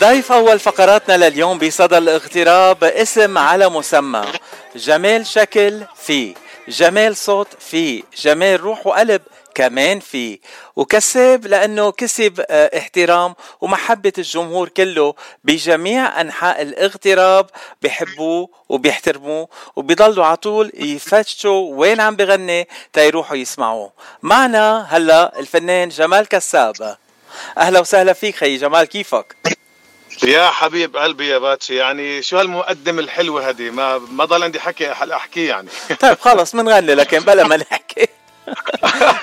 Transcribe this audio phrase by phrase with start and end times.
[0.00, 4.24] ضيف أول فقراتنا لليوم بصدى الاغتراب اسم على مسمى.
[4.76, 6.34] جمال شكل فيه
[6.68, 9.22] جمال صوت فيه جمال روح وقلب
[9.54, 10.38] كمان فيه
[10.76, 15.14] وكسب لأنه كسب آه، احترام ومحبة الجمهور كله
[15.44, 17.46] بجميع أنحاء الاغتراب
[17.82, 23.92] بحبوه وبيحترموه وبيضلوا على طول يفتشوا وين عم بغني تيروحوا يسمعوه.
[24.22, 26.96] معنا هلا الفنان جمال كساب.
[27.58, 29.57] أهلا وسهلا فيك خي جمال كيفك؟
[30.24, 34.92] يا حبيب قلبي يا باتشي يعني شو هالمقدمة الحلوة هذه؟ ما ما ضل عندي حكي
[34.92, 35.68] احكيه يعني.
[36.00, 38.08] طيب خلص بنغني لكن بلا ما نحكي.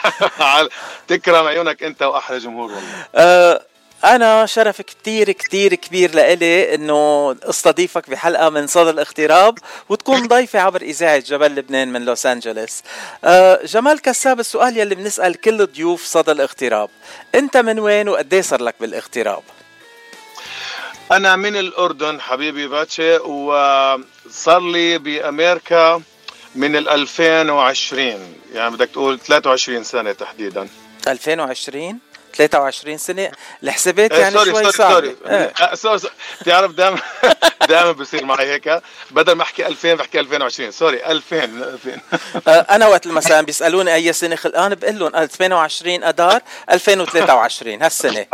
[1.07, 3.05] تكرم عيونك أنت وأحلى جمهور والله.
[3.15, 3.61] أه
[4.03, 9.57] أنا شرف كتير كتير كبير لإلي إنه أستضيفك بحلقة من صدى الاغتراب
[9.89, 12.81] وتكون ضيفي عبر إذاعة جبل لبنان من لوس أنجلوس.
[13.23, 16.89] أه جمال كساب السؤال يلي بنسأل كل ضيوف صدى الاغتراب،
[17.35, 19.43] أنت من وين وقد صار لك بالاغتراب؟
[21.11, 26.01] أنا من الأردن حبيبي باتشي وصار لي بأمريكا
[26.55, 30.67] من ال 2020 يعني بدك تقول 23 سنة تحديدا.
[31.07, 31.99] 2020
[32.35, 33.31] 23 سنة؟
[33.63, 35.53] الحسابات إيه، يعني sorry شوي sorry إيه.
[35.76, 36.13] sorry sorry.
[36.41, 36.99] بتعرف دائما
[37.69, 38.81] دائما بصير معي هيك.
[39.12, 41.99] بدل ما أحكي 2000 بحكي 2020 sorry 2000 2000
[42.75, 48.25] أنا وقت مثلا بيسألوني أي سنة خلقان بقول لهم 28 اذار 2023 هالسنة.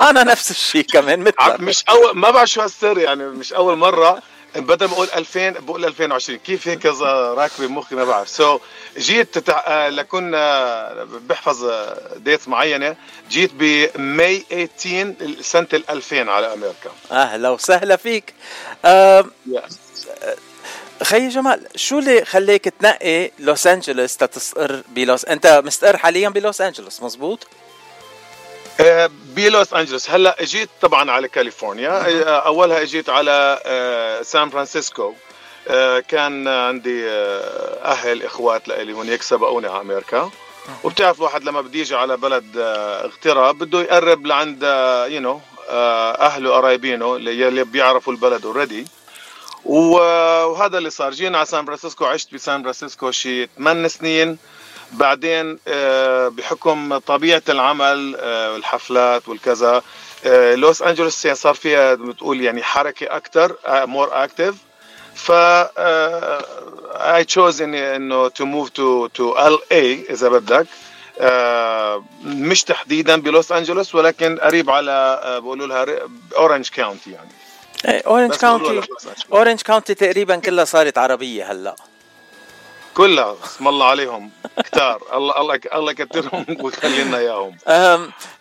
[0.00, 4.22] أنا نفس الشيء كمان مثل مش أول ما بعرف شو هالسر يعني مش أول مرة.
[4.56, 8.28] بدل ما أقول 2000 بقول 2020 كيف هيك راكبة بمخي ما بعرف.
[8.28, 8.60] so so,
[8.98, 9.62] جيت تتع...
[9.66, 11.70] آه، لكن آه، بحفظ
[12.16, 12.96] date آه، معينة.
[13.30, 14.44] جيت ب May
[14.78, 16.90] 18 سنة ال 2000 على أمريكا.
[17.12, 18.34] أهلا وسهلا فيك.
[18.84, 19.24] أه...
[21.02, 27.02] خي جمال شو اللي خليك تنقي لوس أنجلوس تستقر بلوس أنت مستقر حاليا بلوس أنجلوس
[27.02, 27.46] مزبوط؟
[29.36, 30.10] بلوس أنجلوس.
[30.10, 31.90] هلأ إجيت طبعا على كاليفورنيا.
[31.90, 35.14] آه، أولها إجيت على آه، سان فرانسيسكو.
[36.08, 37.08] كان عندي
[37.84, 40.30] أهل إخوات لإلي هناك سبقوني على أمريكا.
[40.84, 44.62] وبتعرف الواحد لما بده يجي على بلد اغتراب بده يقرب لعند
[45.08, 45.40] you know
[45.70, 48.86] أهله قرايبينه اللي بيعرفوا البلد already
[49.64, 51.12] وهذا اللي صار.
[51.12, 54.38] جينا على سان فرانسيسكو عشت بسان فرانسيسكو شي 8 سنين.
[54.92, 58.16] بعدين آه، بحكم طبيعة العمل
[58.52, 59.82] والحفلات آه، والكذا
[60.26, 64.54] آه، لوس أنجلوس يعني صار فيها بتقول يعني حركة أكثر more active
[65.14, 65.32] ف
[66.92, 70.06] I choose اني إنه to move to to L.A.
[70.10, 70.66] إذا بدك.
[72.24, 75.86] مش تحديدا بلوس أنجلوس ولكن قريب على بقولوا لها
[76.36, 77.30] Orange County يعني.
[78.06, 78.80] Orange County
[79.32, 81.76] اورنج كاونتي تقريبا كلها صارت عربية هلأ.
[82.94, 84.30] كلها اسم الله عليهم.
[84.64, 85.02] كتار.
[85.12, 87.56] الله الله الله يكثرهم ويخلي لنا اياهم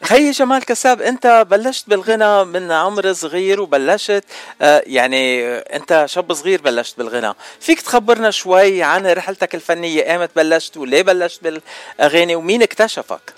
[0.04, 4.24] خي جمال كساب أنت بلشت بالغنى من عمر صغير وبلشت
[4.62, 7.34] يعني أنت شاب صغير بلشت بالغنى.
[7.60, 13.34] فيك تخبرنا شوي عن رحلتك الفنية أيمت بلشت وليه بلشت بالأغاني ومين اكتشفك؟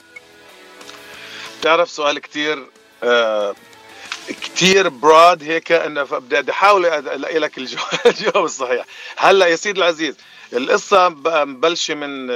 [1.61, 2.67] بتعرف سؤال كتير
[3.03, 3.55] آه
[4.27, 7.57] كتير براد هيك إنه بدي أحاول ألاقي لك
[8.05, 8.85] الجواب الصحيح.
[9.17, 10.15] هلأ يا سيدي العزيز
[10.53, 11.09] القصة
[11.45, 12.27] مبلشة من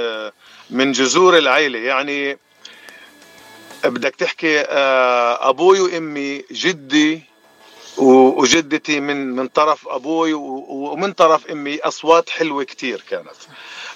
[0.70, 1.78] من جذور العيلة.
[1.78, 2.38] يعني
[3.84, 7.22] بدك تحكي آه، أبوي وأمي جدي
[7.98, 13.36] وجدتي من من طرف أبوي ومن طرف أمي أصوات حلوة كتير كانت.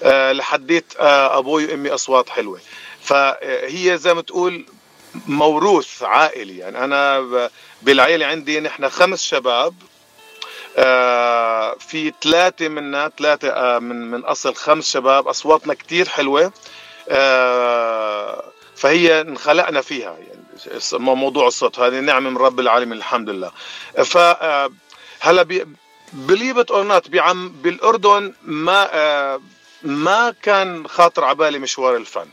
[0.02, 2.60] آه، لحديت آه، أبوي وأمي أصوات حلوة.
[3.02, 4.66] فهي زي ما تقول
[5.26, 6.58] موروث عائلي.
[6.58, 7.50] يعني أنا
[7.82, 9.74] بالعيلة عندي نحن خمس شباب.
[11.78, 16.52] في ثلاثة منا ثلاثة آه، من من أصل خمس شباب أصواتنا كتير حلوة.
[17.08, 18.44] آه،
[18.76, 20.40] فهي انخلقنا فيها يعني
[20.92, 23.50] موضوع الصوت هذه نعمة من رب العالمين الحمد لله.
[24.04, 24.18] ف
[25.20, 25.66] هلأ
[26.12, 29.40] believe it or not بعم بالأردن ما
[29.82, 32.26] ما كان خاطر على بالي مشوار الفن.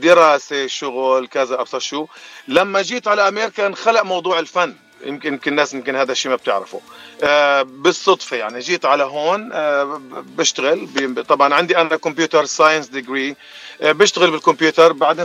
[0.00, 2.06] دراسة شغل كذا ابصر شو.
[2.48, 4.74] لما جيت على أمريكا انخلق موضوع الفن.
[5.04, 6.80] يمكن يمكن الناس يمكن هذا الشيء ما بتعرفه.
[7.22, 10.00] آه بالصدفة يعني جيت على هون آه
[10.36, 13.36] بشتغل طبعا عندي أنا computer science degree
[13.80, 15.24] بشتغل بالكمبيوتر بعدين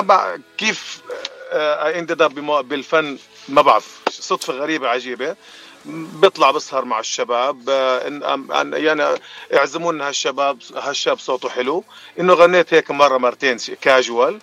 [0.00, 0.36] بع...
[0.58, 1.02] كيف
[1.52, 2.22] I ended
[2.68, 3.18] بالفن
[3.48, 3.98] ما بعرف.
[4.10, 5.36] صدفة غريبة عجيبة.
[5.86, 9.18] بطلع بسهر مع الشباب آه يعني
[9.50, 11.84] يعزمونا هالشباب هالشاب صوته حلو.
[12.20, 14.40] إنه غنيت هيك مرة مرتين كاجوال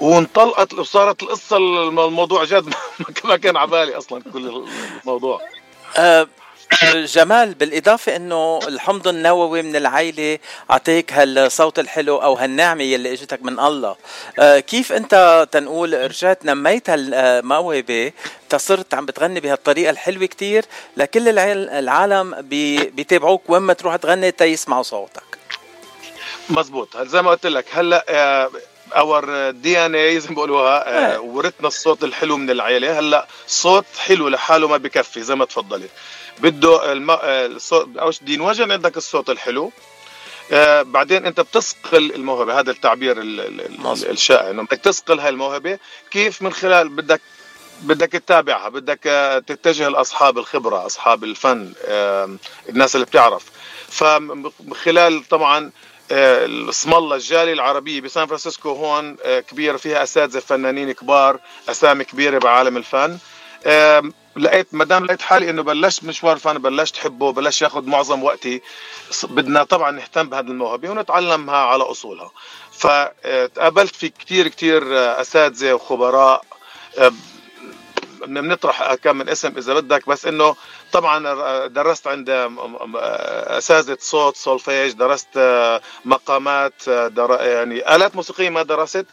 [0.00, 2.74] وانطلقت وصارت القصة الموضوع جد
[3.24, 4.64] ما كان على بالي أصلا كل
[5.02, 5.40] الموضوع.
[5.96, 6.28] أه
[6.94, 10.38] جمال بالإضافة إنه الحمض النووي من العائله
[10.70, 13.96] أعطيك هالصوت الحلو أو هالنعمة يلي إجتك من الله.
[14.38, 18.12] آه، كيف أنت تنقول رجعت نميت هالموهبة؟
[18.48, 20.64] تصرت عم بتغني بهالطريقة الحلوة كتير
[20.96, 22.42] لكل العالم
[22.90, 25.38] بيتابعوك وين ما تروح تغني تيسمعوا صوتك.
[26.50, 26.96] مزبوط.
[26.96, 28.50] زي ما قلت لك هلأ
[28.92, 32.98] our DNA زي ما بيقولوها آه، ورثنا الصوت الحلو من العيلة.
[32.98, 35.90] هلا صوت حلو لحاله ما بكفي زي ما تفضلت
[36.38, 37.10] بده الم...
[37.10, 39.72] آه، الصوت اول دين وجن عندك الصوت الحلو.
[40.52, 43.40] آه بعدين أنت بتصقل الموهبة هذا التعبير ال...
[43.40, 44.10] ال...
[44.10, 45.78] الشائع إنه بدك تصقل هاي الموهبه
[46.10, 47.20] كيف من خلال بدك
[47.82, 49.00] بدك تتابعها؟ بدك
[49.46, 52.36] تتجه لأصحاب الخبرة أصحاب الفن آه
[52.68, 53.44] الناس اللي بتعرف.
[53.88, 55.70] فخلال طبعا
[56.10, 62.38] اسم الله الجالية العربية بسان فرانسيسكو هون آه، كبيرة فيها أساتذة فنانين كبار أسامي كبيرة
[62.38, 63.18] بعالم الفن.
[64.36, 68.62] لقيت ما دام لقيت حالي إنه بلشت مشوار الفن بلشت حبه بلشت ياخذ معظم وقتي.
[69.24, 72.30] بدنا طبعا نهتم بهذه الموهبة ونتعلمها على أصولها.
[72.72, 76.44] فتقابلت في كثير كثير آه، أساتذة وخبراء.
[78.26, 80.56] بنطرح كم من اسم إذا بدك بس إنه
[80.92, 82.50] طبعا درست عند
[83.48, 85.28] أساتذة صوت سولفيج درست
[86.04, 89.06] مقامات در يعني آلات موسيقية ما درست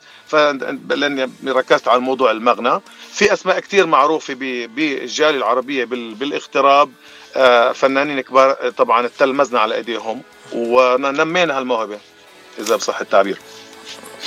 [0.89, 2.81] لاني ركزت على موضوع المغنى.
[3.11, 6.91] في أسماء كثير معروفة بالجاليه العربية بالاغتراب
[7.73, 10.21] فنانين كبار طبعا تلمذنا على إيديهم
[10.53, 11.99] ونمينا هالموهبة
[12.59, 13.37] إذا بصح التعبير.
[13.37, 13.60] آه،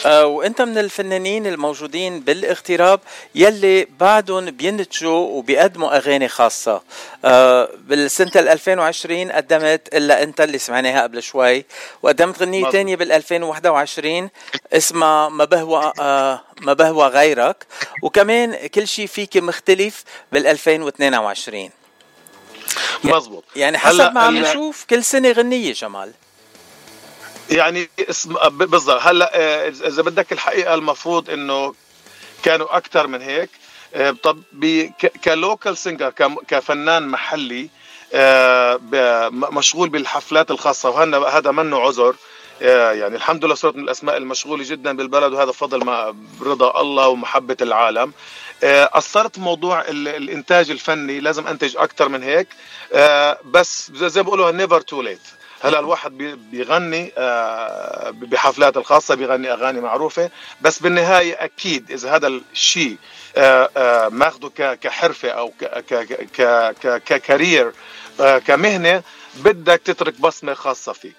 [0.07, 3.01] وانت من الفنانين الموجودين بالاغتراب
[3.35, 6.83] يلي بعدهم بينتجوا وبيقدموا أغاني خاصة.
[7.25, 11.65] آه، بالسنة 2020 قدمت إلا أنت اللي سمعناها قبل شوي
[12.03, 14.31] وقدمت غنية ثانية بال 2021
[14.73, 17.67] اسمها ما بهوى آه، ما بهوى غيرك.
[18.03, 21.71] وكمان كل شيء فيك مختلف بال 2022
[23.05, 26.13] مزبوط يعني حسب ما عم نشوف كل سنة غنية جمال.
[27.51, 27.91] يعني
[28.51, 29.03] بالضبط.
[29.03, 31.75] هلأ آه، إذا بدك الحقيقة المفروض إنه
[32.43, 33.51] كانوا أكثر من هيك
[33.95, 34.43] آه، طب
[35.25, 36.11] ك local singer
[36.49, 37.69] كفنان محلي
[38.15, 38.81] آه،
[39.33, 42.15] مشغول بالحفلات الخاصة وهذا هذا منه عذر.
[42.61, 47.57] يعني الحمد لله صرت من الأسماء المشغولة جدا بالبلد وهذا فضل ما رضا الله ومحبة
[47.63, 48.13] العالم.
[48.63, 52.49] اثرت موضوع الإنتاج الفني لازم أنتج أكثر من هيك.
[53.45, 55.21] بس زي ما بيقولوا never too late
[55.65, 56.19] هلا الواحد
[56.53, 60.31] بيغني آه، بحفلات الخاصة بيغني أغاني معروفة.
[60.61, 62.97] بس بالنهاية أكيد إذا هذا الشيء
[63.37, 65.53] آه، آه، ماخده كحرفة أو
[67.07, 67.73] ك career
[68.47, 69.03] كمهنة
[69.37, 71.17] بدك تترك بصمة خاصة فيك.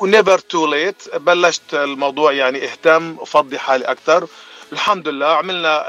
[0.00, 4.26] و never too late بلشت الموضوع يعني اهتم وفضي حالي أكثر
[4.72, 5.84] الحمد لله عملنا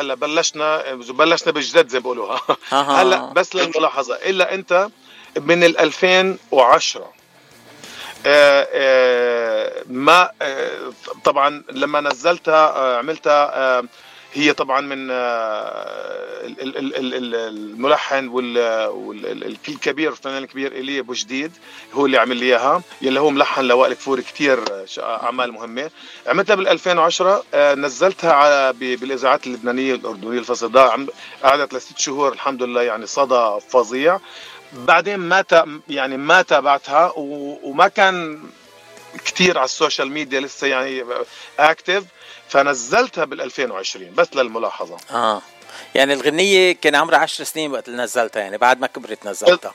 [0.00, 2.40] هلا بلشنا بلشنا بالجدد زي بيقولوها.
[2.70, 4.88] هلا بس للملاحظه إلا أنت
[5.38, 7.12] من ال 2010
[8.26, 10.92] آه، آه، ما آه،
[11.24, 13.82] طبعا لما نزلتها عملتها
[14.32, 15.10] هي طبعا من
[17.34, 18.28] الملحن
[18.88, 21.52] والكبير الفنان الكبير ايليا أبو جديد
[21.92, 24.60] هو اللي عمل لي إياها يلي هو ملحن لوائل كفور كثير
[24.98, 25.90] أعمال مهمة.
[26.26, 27.44] عملتها بال 2010
[27.74, 30.78] نزلتها على بالإذاعات اللبنانية الأردنية الفصل
[31.42, 34.18] قعدت لست شهور الحمد لله يعني صدى فظيع.
[34.72, 35.44] بعدين ما
[35.88, 38.42] يعني ما تابعتها وما كان
[39.24, 41.04] كثير على ال social media لسه يعني
[41.58, 42.04] active
[42.48, 44.96] فنزلتها بال 2020 بس للملاحظة.
[45.10, 45.42] آه.
[45.94, 49.74] يعني الغنية كان عمرها 10 سنين وقت اللي نزلتها يعني بعد ما كبرت نزلتها.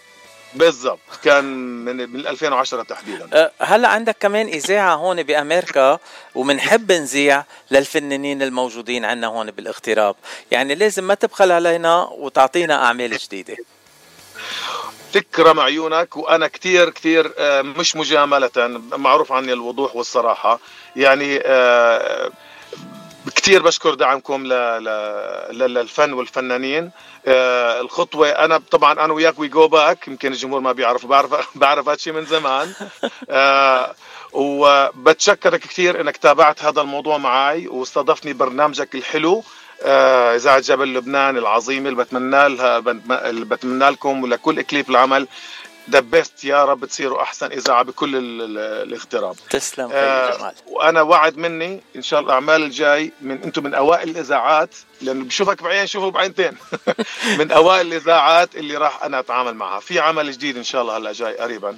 [0.53, 0.99] بالضبط.
[1.23, 1.45] كان
[1.85, 3.29] من من 2010 تحديدا.
[3.33, 5.99] أه هلأ عندك كمان إذاعة هون بأمريكا
[6.35, 10.15] وبنحب نذيع للفنانين الموجودين عندنا هون بالاغتراب.
[10.51, 13.57] يعني لازم ما تبخل علينا وتعطينا أعمال جديدة.
[15.15, 18.49] تكرم عيونك وأنا كثير كثير آه، مش مجاملة
[18.97, 20.59] معروف عني الوضوح والصراحة.
[20.95, 22.31] يعني آه،
[23.35, 24.43] كثير بشكر دعمكم
[25.51, 26.91] للفن والفنانين.
[27.27, 31.89] آه، الخطوة أنا طبعا أنا وياك we go back يمكن الجمهور ما بيعرف بعرف بعرف
[31.89, 32.73] هذا من زمان.
[34.33, 39.43] وبتشكرك كثير إنك تابعت هذا الموضوع معي واستضفتني برنامجك الحلو.
[40.35, 42.77] إذاعة جبل لبنان العظيمه اللي بتمنى لها
[43.29, 45.27] اللي بتمنى لكم ولكل اكليب العمل
[45.89, 48.11] the best يا رب تصيروا أحسن إذاعة بكل
[48.57, 49.35] الاغتراب.
[49.49, 50.53] تسلم آه جمال.
[50.67, 55.63] وأنا وعد مني إن شاء الله الأعمال الجاي من أنتم من أوائل الإذاعات لأنه بشوفك
[55.63, 56.51] بعين شوفه بعينتين
[57.39, 59.79] من أوائل الإذاعات اللي راح أنا أتعامل معها.
[59.79, 61.77] في عمل جديد إن شاء الله هلا جاي قريبا.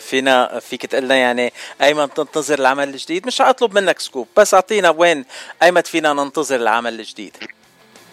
[0.00, 1.52] فينا فيك تقول لنا يعني
[1.82, 5.24] أيمن تنتظر العمل الجديد؟ مش أطلب منك scoop بس أعطينا وين
[5.62, 7.36] أيمن فينا ننتظر العمل الجديد.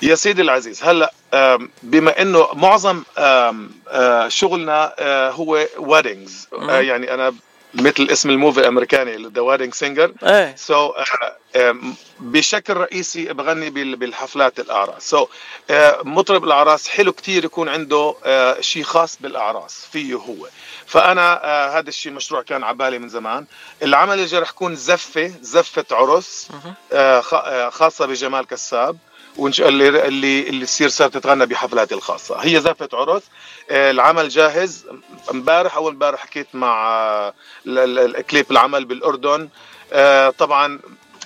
[0.01, 1.13] يا سيدي العزيز هلأ
[1.83, 3.03] بما إنه معظم
[4.27, 4.93] شغلنا
[5.29, 7.33] هو weddings يعني أنا
[7.73, 10.13] مثل اسم ال movie الأمريكاني The Wedding Singer
[10.55, 10.93] so
[12.19, 15.09] بشكل رئيسي بغني بالحفلات الأعراس.
[15.09, 15.73] so so, uh,
[16.05, 20.47] مطرب الأعراس حلو كتير يكون عنده uh, شيء خاص بالأعراس فيه هو.
[20.85, 23.45] فأنا uh, هذا الشيء مشروع كان على بالي من زمان.
[23.83, 26.47] العمل اللي رح يكون زفة زفة عرس
[26.91, 26.95] uh,
[27.69, 28.97] خاصة بجمال كساب.
[29.39, 32.35] اللي اللي اللي تصير صارت تتغنى بحفلاتي الخاصة.
[32.35, 33.23] هي زفه عرس.
[33.71, 34.85] العمل جاهز.
[35.31, 37.33] امبارح أول امبارح حكيت مع
[37.67, 39.49] الكليب العمل بالأردن.
[40.37, 40.79] طبعا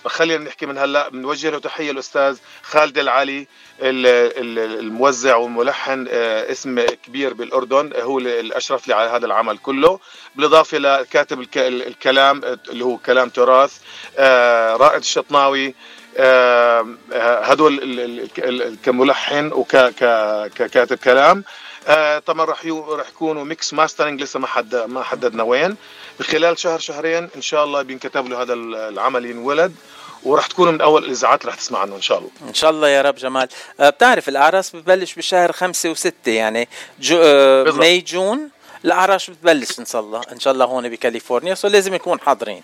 [0.06, 3.48] خلينا نحكي من هلا بنوجه له تحية الأستاذ خالد العلي
[3.82, 7.94] الموزع والملحن آه، اسم كبير بالأردن.
[8.02, 10.00] هو اللي اشرف لي على هذا العمل كله.
[10.36, 13.78] بالإضافة لكاتب الكلام اللي هو كلام تراث
[14.18, 15.74] آه، رائد الشطناوي آه،
[17.44, 18.30] هدول
[18.84, 21.44] كملحن وككاتب كلام.
[22.26, 25.76] طبعا راح راح يكونوا mix mastering لسه ما حد ما حددنا وين.
[26.20, 29.76] بخلال شهر شهرين إن شاء الله بينكتب له هذا العمل ينولد
[30.24, 32.30] وراح تكونوا من أول الإذاعات اللي راح تسمع عنه إن شاء الله.
[32.48, 33.48] إن شاء الله يا رب جمال.
[33.80, 36.70] بتعرف الأعراس ببلش بشهر خمسة وستة يعني
[37.00, 37.18] جو
[37.64, 38.50] May June
[38.86, 42.64] الأعراس بتبلش إن شاء الله إن شاء الله هون بكاليفورنيا so لازم يكون حاضرين.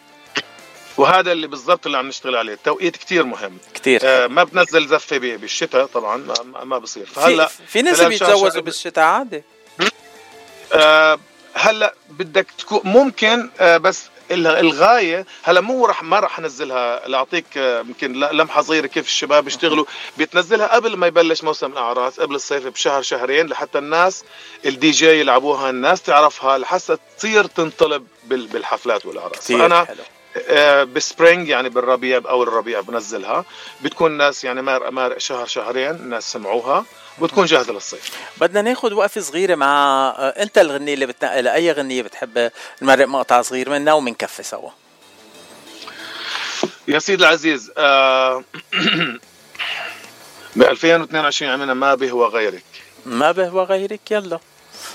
[0.98, 2.54] وهذا اللي بالضبط اللي عم نشتغل عليه.
[2.54, 3.58] التوقيت كتير مهم.
[3.74, 4.00] كتير.
[4.04, 7.06] آه ما بنزل زفة بالشتاء طبعا ما, ما بصير.
[7.06, 9.44] فهلأ في, في ناس بيتجوزوا بالشتاء عادي.
[10.74, 11.20] آه
[11.54, 17.80] هلأ بدك تكون ممكن آه بس الغاية هلأ مو رح ما رح انزلها لأعطيك آه،
[17.80, 19.86] يمكن لمحة صغيرة كيف الشباب بيشتغلوا
[20.18, 24.24] بتنزلها قبل ما يبلش موسم الأعراس قبل الصيف بشهر شهرين لحتى الناس
[24.66, 29.52] الدي جي يلعبوها الناس تعرفها لحتى تصير تنطلب بالحفلات والأعراس.
[29.52, 29.98] فأنا حلو.
[30.50, 33.46] آه، ب spring يعني بالربيع أو الربيع بنزلها.
[33.82, 36.86] بتكون الناس يعني مار مار شهر شهرين الناس سمعوها
[37.20, 38.12] وتكون جاهزة للصيف.
[38.38, 41.54] بدنا ناخذ وقفة صغيرة مع أنت الغنيه اللي بتنقلها.
[41.54, 44.70] أي غنية بتحب نمرق مقطع صغير منها ومنكفي سوا؟
[46.88, 48.44] يا سيدي العزيز آه
[50.56, 52.64] ب 2022 عملنا ما بهوى غيرك
[53.06, 54.40] ما بهوى غيرك يلا.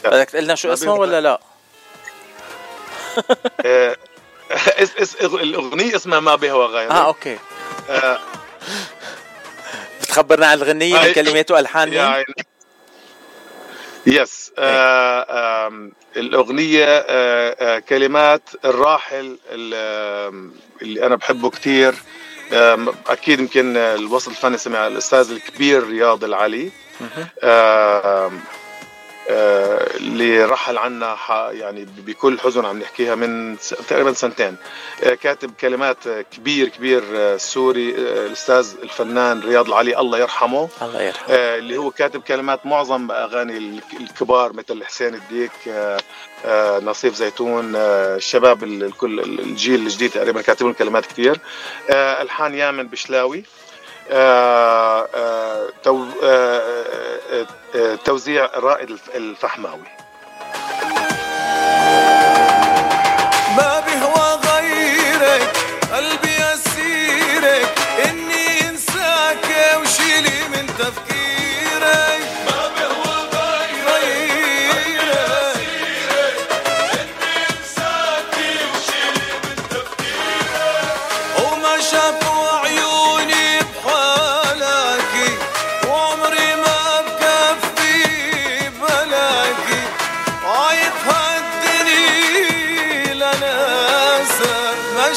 [0.04, 1.40] بدك تقول لنا شو اسمه ولا لا؟
[4.50, 7.38] آه اس اس الاغنية اسمها ما بهوى غيرك آه okay.
[7.90, 8.18] آه.
[10.02, 12.24] بتخبرنا عن الغنية من كلمات والحان يعني
[14.06, 19.38] yes آه آه الأغنية آه آه كلمات الراحل
[20.82, 21.94] اللي أنا بحبه كتير.
[22.52, 26.70] آه أكيد يمكن الوسط الفني سمع الأستاذ الكبير رياض العلي.
[27.42, 28.32] آه آه،
[29.30, 31.16] اللي رحل عنا
[31.50, 33.56] يعني بكل حزن عم نحكيها من
[33.88, 34.56] تقريبا سنتين.
[35.04, 40.68] آه، كاتب كلمات كبير كبير آه، سوري الأستاذ الفنان رياض العلي الله يرحمه.
[40.82, 41.34] الله يرحمه.
[41.34, 45.52] اللي هو كاتب كلمات معظم أغاني الكبار مثل حسين الديك
[46.82, 51.40] نصيف زيتون الشباب الكل الجيل الجديد تقريبا كاتبون كلمات كثير
[51.90, 53.38] ألحان يامن بشلاوي.
[53.38, 53.67] آه، آه، آه،
[58.04, 59.88] توزيع رائد الفحماوي.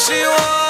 [0.01, 0.60] She was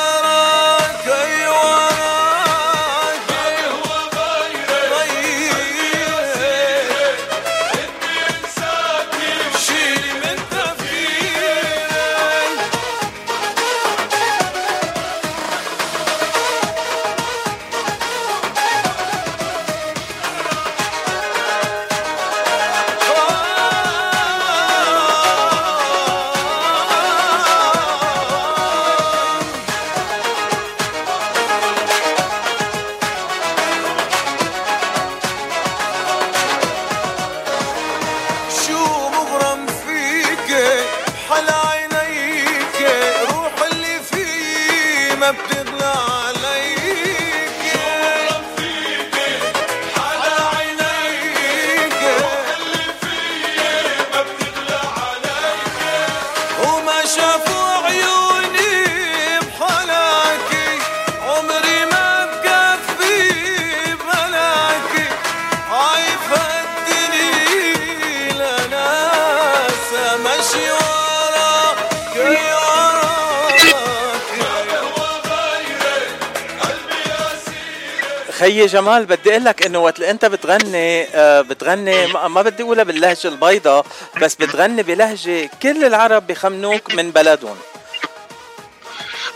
[78.42, 83.28] خيي جمال بدي أقول لك إنه وقت أنت بتغني آه، بتغني ما بدي أقولها باللهجة
[83.28, 83.86] البيضاء
[84.22, 87.58] بس بتغني بلهجة كل العرب بخمنوك من بلدهم.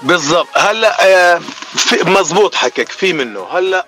[0.01, 0.47] بالضبط.
[0.57, 1.41] هلأ آه،
[2.05, 3.43] مزبوط حكيك في منه.
[3.51, 3.85] هلأ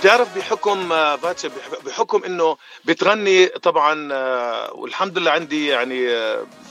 [0.00, 4.08] بتعرف بحكم آه، باتشا بح- بحكم إنه بتغني طبعا
[4.72, 6.08] والحمد لله عندي يعني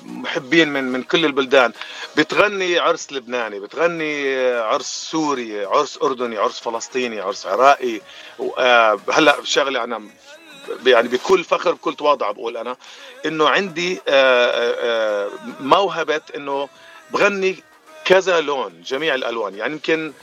[0.09, 1.73] محبين من من كل البلدان.
[2.17, 8.01] بتغني عرس لبناني بتغني عرس سوري عرس أردني عرس فلسطيني عرس عراقي
[8.57, 10.01] آه، هلأ شغلة أنا
[10.85, 12.77] يعني بكل فخر بكل تواضع بقول أنا
[13.25, 16.69] إنه عندي آه، آه، موهبة إنه
[17.11, 17.63] بغني
[18.05, 19.55] كذا لون جميع الألوان.
[19.55, 20.13] يعني يمكن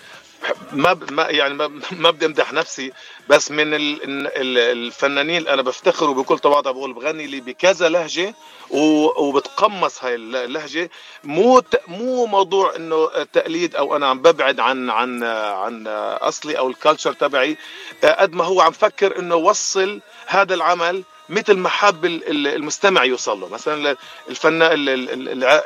[0.72, 2.92] ما ب- ما يعني ما, ما بدي امدح نفسي
[3.28, 8.34] بس من ال- ال- الفنانين اللي أنا بفتخر وبكل تواضع بقول بغني لي بكذا لهجة
[8.70, 10.90] وبتقمص هاي اللهجة.
[11.24, 15.84] مو مو موضوع إنه تقليد أو أنا عم ببعد عن عن عن
[16.20, 17.56] أصلي أو ال culture تبعي.
[18.04, 23.04] قد ما هو عم فكر إنه وصل هذا العمل مثل ما حاب ال- ال- المستمع
[23.04, 23.48] يوصل له.
[23.48, 23.96] مثلا
[24.28, 24.68] الفنان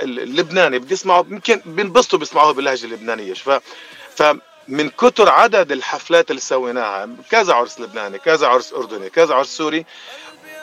[0.03, 3.35] اللبناني بدي يسمعه يمكن بينبسطوا بيسمعوه باللهجة اللبنانية.
[3.35, 4.23] ف
[4.69, 9.85] فمن كتر عدد الحفلات اللي سويناها كذا عرس لبناني كذا عرس أردني كذا عرس سوري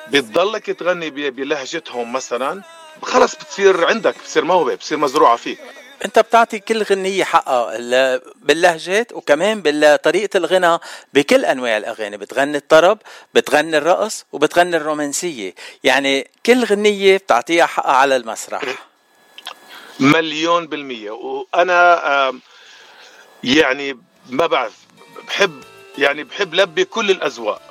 [0.08, 2.62] بتضلك تغني بلهجتهم مثلا
[3.02, 5.60] خلص بتصير عندك بتصير موهبة بتصير مزروعة فيك.
[6.06, 10.78] انت بتعطي كل غنية حقها ال- باللهجات وكمان بطريقة الغنى
[11.14, 12.98] بكل أنواع الأغاني بتغني الطرب
[13.34, 15.54] بتغني الرقص وبتغني الرومانسية.
[15.84, 18.62] يعني كل غنية بتعطيها حقها على المسرح.
[20.00, 21.12] مليون بالمية.
[21.12, 22.42] وأنا آم،
[23.56, 23.98] يعني
[24.30, 24.74] ما بعرف
[25.28, 25.64] بحب
[25.98, 27.62] يعني بحب لبي كل الأذواق.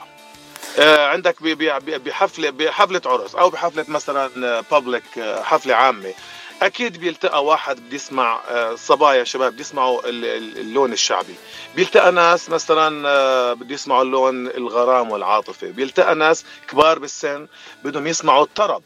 [0.79, 5.03] آه، عندك ب- ب- ب- بحفلة بحفلة عرس أو بحفلة مثلا بابليك
[5.43, 6.15] حفلة عامة.
[6.63, 11.35] أكيد بيلتقى واحد بده يسمع آه، صبايا شباب بده يسمعوا ال- ال- اللون الشعبي.
[11.75, 17.47] بيلتقى ناس مثلا آه، بده يسمعوا اللون الغرام والعاطفة بيلتقى ناس كبار بالسن
[17.85, 18.83] بدهم يسمعوا الطرب.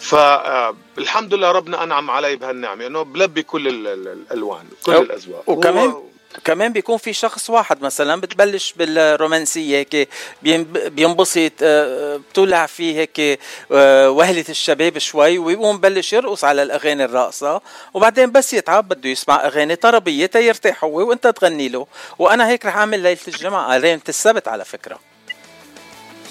[0.00, 5.42] فالحمد لله ربنا أنعم علي بهالنعمة إنه بلبي كل ال- ال- الألوان كل الأذواق.
[5.46, 6.10] وكمان و-
[6.44, 10.08] كمان بيكون في شخص واحد مثلا بتبلش بالرومانسية هيك
[10.42, 13.40] بين- بينبسط آه، بتولع فيه هيك
[13.72, 17.60] آه، وهلة الشباب شوي ويقوم ببلش يرقص على الأغاني الراقصه
[17.94, 21.86] وبعدين بس يتعب بده يسمع أغاني طربية تيرتاح هو وأنت تغني له.
[22.18, 24.98] وأنا هيك رح أعمل ليلة الجمعة ليلة السبت على فكرة.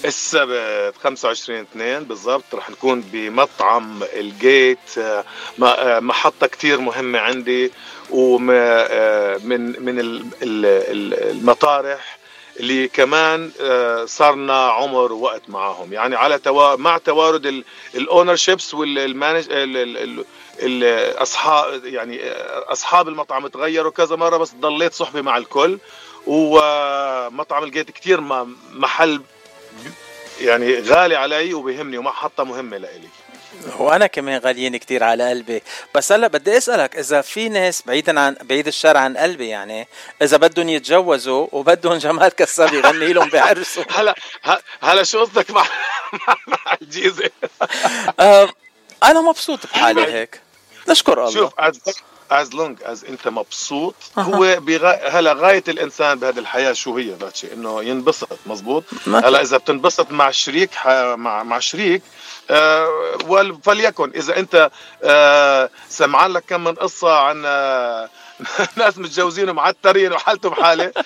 [0.05, 2.43] السبت 25 2 بالضبط.
[2.53, 4.97] رح نكون بمطعم الجيت.
[4.97, 5.23] آه،
[5.63, 7.71] آه، محطة كتير مهمة عندي
[8.09, 12.19] ومن من ال- ال- المطارح
[12.59, 15.93] اللي كمان آه، صارنا عمر ووقت معاهم.
[15.93, 16.39] يعني على.
[16.77, 17.63] مع توارد
[17.95, 19.45] ال ownerships وال manage
[20.59, 25.77] الاصحاب يعني آه، أصحاب المطعم تغيروا كذا مرة بس ضليت صحبه مع الكل.
[26.27, 28.21] ومطعم الجيت كتير
[28.73, 29.21] محل
[30.41, 33.07] يعني غالي علي وبيهمني ومحطة مهمة لإلي.
[33.77, 35.61] وأنا كمان غاليين كتير على قلبي.
[35.95, 39.87] بس هلا بدي أسألك إذا في ناس بعيدا عن بعيد الشر عن قلبي يعني
[40.21, 44.15] إذا بدهم يتجوزوا وبدهم جمال كساب يغني لهم بعرسهم هلا
[44.81, 45.65] هلا شو قصدك مع
[46.47, 47.29] مع الجيزة؟
[48.19, 48.49] آه،
[49.03, 50.41] أنا مبسوط بحالي هيك.
[50.89, 51.33] نشكر الله.
[51.33, 51.53] شوف
[52.29, 54.23] as long as انت مبسوط أها.
[54.23, 55.09] هو بغا...
[55.09, 60.31] هلا غاية الإنسان بهذه الحياة شو هي باتشي إنه ينبسط مزبوط هلا إذا بتنبسط مع
[60.31, 60.87] شريك ح...
[61.15, 62.01] مع مع شريك
[62.49, 63.59] آه.
[63.63, 64.71] فليكن إذا أنت
[65.03, 68.09] آه سمعان لك كم من قصة عن آه
[68.77, 70.91] ناس متجوزين ومعترين وحالتهم حالة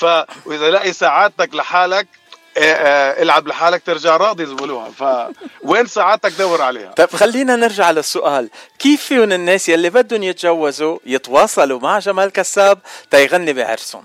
[0.00, 0.04] ف
[0.46, 2.08] وإذا لاقي سعادتك لحالك
[2.56, 8.50] العب لحالك ترجع راضي بيقولوها فوين سعادتك دور عليها؟ طيب خلينا نرجع للسؤال.
[8.78, 12.78] كيف فيهم الناس يلي بدهم يتجوزوا يتواصلوا مع جمال كساب
[13.10, 14.04] تيغني بعرسهم؟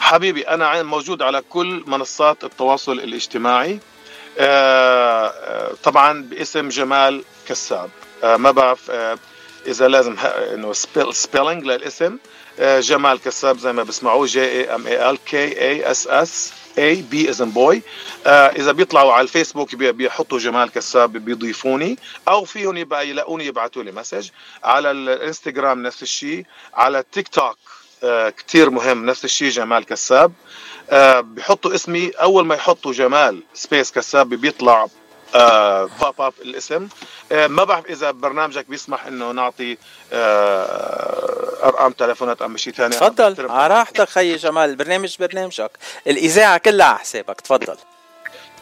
[0.00, 3.80] حبيبي أنا موجود على كل منصات التواصل الاجتماعي.
[4.38, 7.90] آه، آه، طبعا باسم جمال كساب.
[8.24, 8.90] آه، ما بعرف
[9.66, 10.16] إذا لازم
[10.54, 12.18] إنه spell spelling للاسم.
[12.60, 16.94] جمال كساب زي ما بسمعوه J A M A L K A S S A
[16.94, 17.82] B as in boy
[18.26, 23.92] إذا بيطلعوا على الفيسبوك بي- بيحطوا جمال كساب بيضيفوني أو فيهم يبقى يلاقوني يبعثوا لي
[23.92, 24.28] message
[24.64, 26.44] على الإنستغرام نفس الشيء
[26.74, 27.56] على التيك توك
[28.04, 30.32] آه، كتير مهم نفس الشيء جمال كساب.
[30.90, 32.10] آه، بيحطوا اسمي.
[32.10, 34.86] أول ما يحطوا جمال space كساب بيطلع
[35.34, 36.88] آه pop up الاسم.
[37.32, 39.76] آه ما بعرف إذا برنامجك بيسمح إنه نعطي
[40.12, 43.50] آه أرقام تليفونات ام شيء ثاني تفضل.
[43.50, 44.70] على راحتك خيي جمال.
[44.70, 45.70] البرنامج برنامجك
[46.06, 47.40] الإذاعة كلها على حسابك.
[47.40, 47.76] تفضل.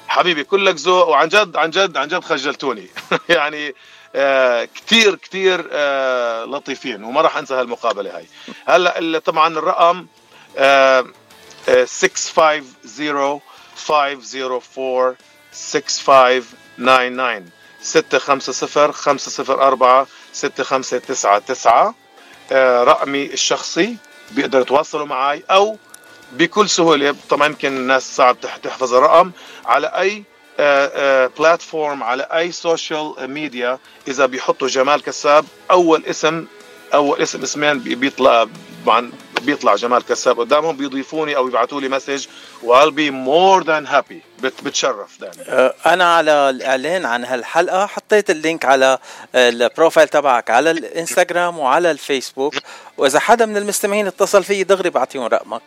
[0.08, 2.88] حبيبي كلك ذوق وعن جد عن جد عن جد خجلتوني.
[3.28, 3.74] يعني
[4.14, 8.26] آه كتير كتير آه لطيفين وما راح أنسى هالمقابلة هاي.
[8.66, 10.06] هلأ طبعا الرقم
[10.56, 11.06] آه
[11.68, 13.40] آه 650
[13.76, 15.16] 504
[15.52, 17.50] 6599
[17.82, 21.94] 650 504 6599 آه،
[22.52, 23.96] رقمي الشخصي
[24.30, 25.76] بيقدروا يتواصلوا معي أو
[26.32, 29.30] بكل سهولة طبعا يمكن الناس صعب تح- تحفظ الرقم
[29.66, 30.22] على أي
[31.38, 33.78] platform على أي social media
[34.08, 36.46] إذا بيحطوا جمال كساب أول اسم
[36.94, 38.46] أول اسم اسمين بي- بيطلع
[38.86, 42.26] طبعا بيطلع جمال كساب قدامهم بيضيفوني أو يبعثوا لي message
[42.66, 44.42] be more than happy.
[44.42, 45.34] بت بتشرف دائما.
[45.48, 48.98] أه، أنا على الإعلان عن هالحلقة حطيت ال link على
[49.34, 52.54] ال profile تبعك على الإنستغرام وعلى الفيسبوك
[52.98, 55.62] وإذا حدا من المستمعين اتصل فيي دغري بعطيهم رقمك.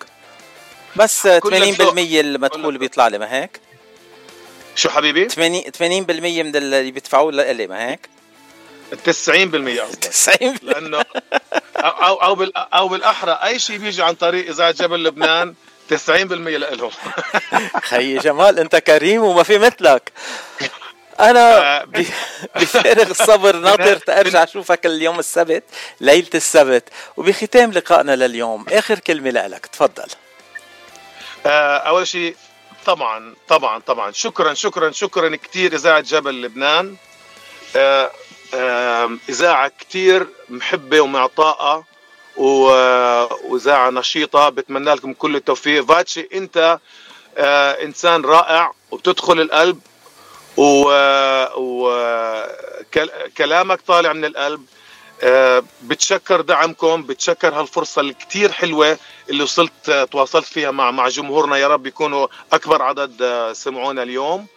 [0.95, 1.97] بس أه، 80% كلك ذوق.
[1.99, 3.59] المدخول بيطلع لي ما هيك؟
[4.75, 8.09] شو حبيبي؟ 80 80% من اللي بيدفعوه لي ما هيك؟
[8.93, 8.99] 90%
[9.79, 10.11] قصدك
[10.59, 11.05] 90% لأنه
[11.77, 15.53] أو أو أو, بال أو بالأحرى أي شيء بيجي عن طريق اذاعه جبل لبنان
[15.93, 16.91] 90% لهم
[17.89, 20.11] خيي جمال أنت كريم وما في مثلك.
[21.19, 21.85] أنا
[22.55, 25.63] بفارغ الصبر ناطر تأرجع أشوفك اليوم السبت
[26.01, 26.83] ليلة السبت.
[27.17, 28.65] وبختام لقائنا لليوم.
[28.69, 30.07] آخر كلمة لك تفضل.
[31.45, 32.35] آه، أول شيء
[32.85, 34.11] طبعا طبعا طبعا.
[34.11, 36.95] شكرا شكرا شكرا كثير إذاعة جبل لبنان.
[37.75, 38.11] آه،
[39.29, 41.83] إذاعة كثير محبة ومعطاءه
[42.37, 45.85] و- وإذاعة نشيطة بتمنى لكم كل التوفيق.
[45.85, 46.79] فاتشي أنت
[47.37, 49.79] آه، إنسان رائع وبتدخل القلب
[53.27, 54.65] وكلامك طالع من القلب.
[55.83, 58.97] بتشكر دعمكم بتشكر هالفرصة الكتير حلوة
[59.29, 61.57] اللي وصلت تواصلت فيها مع مع جمهورنا.
[61.57, 64.47] يا رب يكونوا أكبر عدد سمعونا اليوم.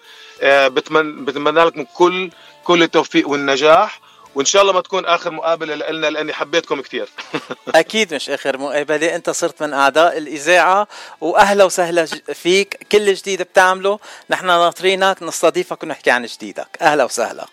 [0.44, 2.31] بتمن بتمنى لكم كل
[2.64, 4.01] كل التوفيق والنجاح.
[4.35, 7.09] وإن شاء الله ما تكون آخر مقابلة لنا لأني حبيتكم كتير
[7.75, 9.14] أكيد مش آخر مقابلة.
[9.14, 10.88] أنت صرت من أعضاء الإذاعة
[11.20, 12.87] وأهلا وسهلا فيك.
[12.92, 13.98] كل جديد بتعمله.
[14.31, 16.68] نحن ناطرينك نستضيفك ونحكي عن جديدك.
[16.81, 17.46] أهلا وسهلا.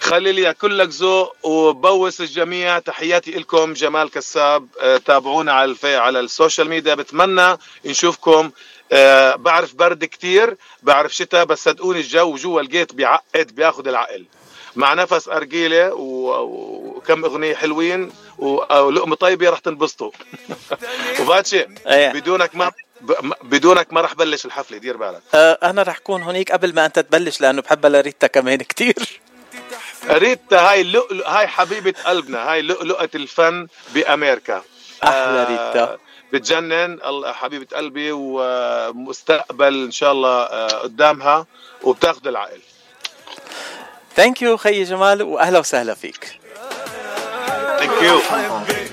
[0.00, 2.78] خلي لي كلك ذوق وبوس الجميع.
[2.78, 4.68] تحياتي لكم جمال كساب.
[4.80, 6.94] آه، تابعونا على الفي على ال social media.
[6.94, 8.50] بتمنى نشوفكم.
[8.92, 14.24] آه، بعرف برد كتير بعرف شتاء بس صدقوني الجو جوا الجيت بيعقد بياخد العقل.
[14.76, 20.10] مع نفس أرجيلة وكم أغنية حلوين ولقمة طيبة رح تنبسطوا.
[21.20, 22.12] وباتشي إيه.
[22.12, 22.72] بدونك ما
[23.42, 25.22] بدونك ما رح بلش الحفلة دير بالك.
[25.34, 29.20] أه، أنا رح كون هونيك قبل ما أنت تبلش لأنه بحبها لريتا كمان كتير.
[30.10, 34.62] ريتا هاي اللؤلؤ هاي حبيبة قلبنا هاي لؤلؤة الفن بأمريكا
[35.04, 35.98] أحلى آه، ريتا.
[36.32, 41.46] بتجنن الله حبيبة قلبي ومستقبل إن شاء الله آه، قدامها
[41.82, 42.60] وبتاخذ العقل.
[44.16, 46.38] thank you خيي جمال واهلا وسهلا فيك.
[47.78, 48.18] thank you